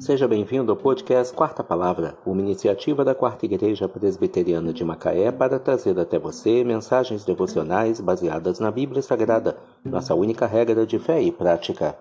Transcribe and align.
Seja 0.00 0.26
bem-vindo 0.26 0.72
ao 0.72 0.76
podcast 0.76 1.32
Quarta 1.32 1.62
Palavra, 1.62 2.16
uma 2.26 2.40
iniciativa 2.40 3.04
da 3.04 3.14
Quarta 3.14 3.46
Igreja 3.46 3.88
Presbiteriana 3.88 4.72
de 4.72 4.84
Macaé 4.84 5.30
para 5.30 5.58
trazer 5.58 5.98
até 5.98 6.18
você 6.18 6.64
mensagens 6.64 7.24
devocionais 7.24 8.00
baseadas 8.00 8.58
na 8.58 8.70
Bíblia 8.70 9.00
Sagrada, 9.00 9.56
nossa 9.84 10.14
única 10.14 10.46
regra 10.46 10.84
de 10.84 10.98
fé 10.98 11.22
e 11.22 11.30
prática. 11.30 11.96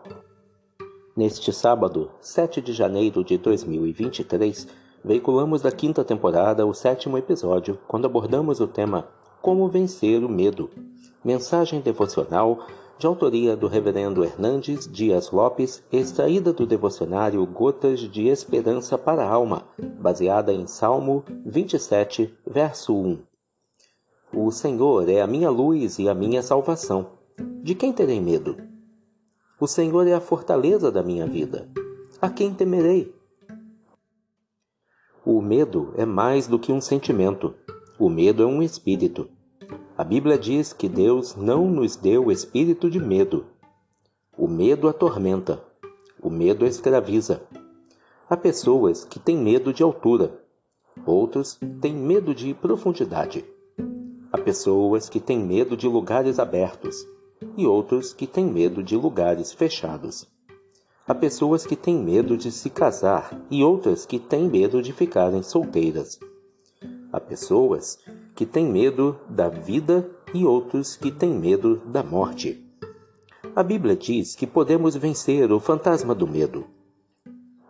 Neste 1.15 1.53
sábado, 1.53 2.09
7 2.19 2.61
de 2.61 2.73
janeiro 2.73 3.23
de 3.23 3.37
2023, 3.37 4.67
veiculamos 5.05 5.61
da 5.61 5.71
quinta 5.71 6.03
temporada 6.03 6.65
o 6.65 6.73
sétimo 6.73 7.17
episódio, 7.17 7.77
quando 7.87 8.05
abordamos 8.05 8.59
o 8.59 8.67
tema 8.67 9.07
Como 9.41 9.67
Vencer 9.69 10.23
o 10.23 10.29
Medo. 10.29 10.69
Mensagem 11.23 11.79
devocional 11.79 12.65
de 12.97 13.07
autoria 13.07 13.55
do 13.55 13.67
Reverendo 13.67 14.23
Hernandes 14.23 14.87
Dias 14.87 15.31
Lopes, 15.31 15.83
extraída 15.91 16.53
do 16.53 16.65
devocionário 16.65 17.45
Gotas 17.45 17.99
de 17.99 18.27
Esperança 18.27 18.97
para 18.97 19.23
a 19.23 19.29
Alma, 19.29 19.65
baseada 19.99 20.53
em 20.53 20.67
Salmo 20.67 21.23
27, 21.45 22.33
verso 22.45 22.95
1. 22.95 23.19
O 24.33 24.51
Senhor 24.51 25.09
é 25.09 25.21
a 25.21 25.27
minha 25.27 25.49
luz 25.49 25.99
e 25.99 26.07
a 26.07 26.13
minha 26.13 26.41
salvação. 26.41 27.11
De 27.61 27.75
quem 27.75 27.91
terei 27.91 28.19
medo? 28.19 28.57
O 29.59 29.67
Senhor 29.67 30.07
é 30.07 30.13
a 30.13 30.21
fortaleza 30.21 30.91
da 30.91 31.03
minha 31.03 31.27
vida. 31.27 31.69
A 32.21 32.29
quem 32.29 32.53
temerei? 32.53 33.13
O 35.25 35.41
medo 35.41 35.93
é 35.95 36.05
mais 36.05 36.47
do 36.47 36.59
que 36.59 36.71
um 36.71 36.81
sentimento. 36.81 37.53
O 37.97 38.09
medo 38.09 38.43
é 38.43 38.45
um 38.45 38.61
espírito. 38.61 39.29
A 39.95 40.03
Bíblia 40.03 40.39
diz 40.39 40.73
que 40.73 40.89
Deus 40.89 41.35
não 41.35 41.69
nos 41.69 41.95
deu 41.95 42.31
espírito 42.31 42.89
de 42.89 42.99
medo. 42.99 43.45
O 44.35 44.47
medo 44.47 44.87
atormenta, 44.87 45.63
o 46.19 46.31
medo 46.31 46.65
escraviza. 46.65 47.43
Há 48.27 48.35
pessoas 48.35 49.05
que 49.05 49.19
têm 49.19 49.37
medo 49.37 49.71
de 49.71 49.83
altura, 49.83 50.41
outros 51.05 51.59
têm 51.79 51.93
medo 51.93 52.33
de 52.33 52.55
profundidade. 52.55 53.45
Há 54.31 54.37
pessoas 54.39 55.09
que 55.09 55.19
têm 55.19 55.37
medo 55.37 55.77
de 55.77 55.87
lugares 55.87 56.39
abertos 56.39 57.05
e 57.55 57.67
outros 57.67 58.13
que 58.13 58.25
têm 58.25 58.45
medo 58.45 58.81
de 58.81 58.97
lugares 58.97 59.53
fechados. 59.53 60.27
Há 61.07 61.13
pessoas 61.13 61.67
que 61.67 61.75
têm 61.75 61.97
medo 61.97 62.35
de 62.35 62.51
se 62.51 62.67
casar 62.71 63.39
e 63.51 63.63
outras 63.63 64.07
que 64.07 64.17
têm 64.17 64.49
medo 64.49 64.81
de 64.81 64.91
ficarem 64.91 65.43
solteiras. 65.43 66.19
Há 67.11 67.19
pessoas 67.19 67.99
que 68.35 68.45
têm 68.45 68.65
medo 68.65 69.19
da 69.29 69.49
vida 69.49 70.09
e 70.33 70.45
outros 70.45 70.95
que 70.95 71.11
têm 71.11 71.33
medo 71.33 71.81
da 71.85 72.03
morte. 72.03 72.63
A 73.55 73.61
Bíblia 73.61 73.95
diz 73.95 74.35
que 74.35 74.47
podemos 74.47 74.95
vencer 74.95 75.51
o 75.51 75.59
fantasma 75.59 76.15
do 76.15 76.27
medo. 76.27 76.65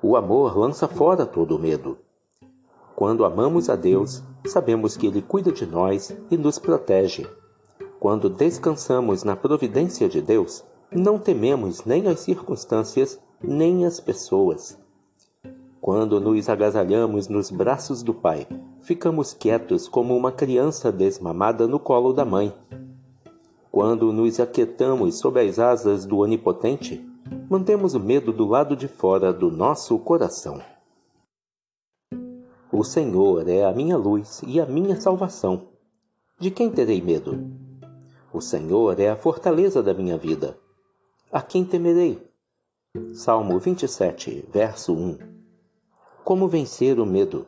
O 0.01 0.15
amor 0.15 0.57
lança 0.57 0.87
fora 0.87 1.25
todo 1.25 1.55
o 1.55 1.59
medo. 1.59 1.97
Quando 2.95 3.25
amamos 3.25 3.69
a 3.69 3.75
Deus, 3.75 4.23
sabemos 4.45 4.95
que 4.95 5.07
Ele 5.07 5.21
cuida 5.21 5.51
de 5.51 5.65
nós 5.65 6.15
e 6.31 6.37
nos 6.37 6.57
protege. 6.59 7.27
Quando 7.99 8.29
descansamos 8.29 9.23
na 9.23 9.35
providência 9.35 10.07
de 10.07 10.21
Deus, 10.21 10.63
não 10.91 11.17
tememos 11.17 11.83
nem 11.85 12.07
as 12.07 12.19
circunstâncias, 12.19 13.19
nem 13.41 13.85
as 13.85 13.99
pessoas. 13.99 14.77
Quando 15.81 16.19
nos 16.21 16.47
agasalhamos 16.47 17.27
nos 17.27 17.49
braços 17.49 18.03
do 18.03 18.13
Pai, 18.13 18.47
ficamos 18.83 19.33
quietos 19.33 19.87
como 19.87 20.15
uma 20.15 20.31
criança 20.31 20.91
desmamada 20.91 21.65
no 21.67 21.79
colo 21.79 22.11
da 22.11 22.25
mãe. 22.25 22.53
Quando 23.71 24.11
nos 24.11 24.39
aquietamos 24.39 25.19
sob 25.19 25.39
as 25.39 25.57
asas 25.57 26.05
do 26.05 26.17
Onipotente, 26.17 27.03
mantemos 27.49 27.95
o 27.95 27.99
medo 27.99 28.31
do 28.31 28.45
lado 28.45 28.75
de 28.75 28.87
fora 28.87 29.33
do 29.33 29.49
nosso 29.49 29.97
coração. 29.97 30.61
O 32.71 32.83
Senhor 32.83 33.47
é 33.47 33.63
a 33.63 33.71
minha 33.71 33.97
luz 33.97 34.41
e 34.45 34.59
a 34.59 34.65
minha 34.65 34.99
salvação. 34.99 35.69
De 36.37 36.51
quem 36.51 36.69
terei 36.69 37.01
medo? 37.01 37.51
O 38.33 38.41
Senhor 38.41 38.99
é 38.99 39.09
a 39.09 39.15
fortaleza 39.15 39.81
da 39.81 39.93
minha 39.93 40.17
vida. 40.17 40.57
A 41.31 41.41
quem 41.41 41.63
temerei? 41.63 42.21
Salmo 43.13 43.57
27, 43.57 44.49
verso 44.51 44.93
1. 44.93 45.17
Como 46.23 46.47
vencer 46.47 46.99
o 46.99 47.05
medo? 47.05 47.47